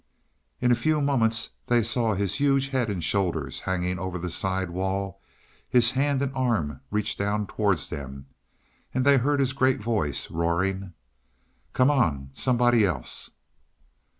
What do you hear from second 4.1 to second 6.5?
the side wall; his hand and